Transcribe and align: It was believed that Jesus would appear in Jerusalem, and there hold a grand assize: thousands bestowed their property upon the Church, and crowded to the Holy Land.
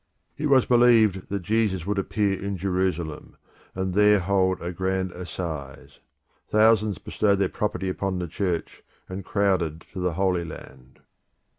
It 0.35 0.47
was 0.47 0.65
believed 0.65 1.29
that 1.29 1.43
Jesus 1.43 1.85
would 1.85 1.99
appear 1.99 2.33
in 2.43 2.57
Jerusalem, 2.57 3.37
and 3.75 3.93
there 3.93 4.17
hold 4.19 4.59
a 4.59 4.71
grand 4.71 5.11
assize: 5.11 5.99
thousands 6.49 6.97
bestowed 6.97 7.37
their 7.37 7.49
property 7.49 7.87
upon 7.87 8.17
the 8.17 8.27
Church, 8.27 8.81
and 9.07 9.23
crowded 9.23 9.85
to 9.93 9.99
the 9.99 10.13
Holy 10.13 10.43
Land. 10.43 11.01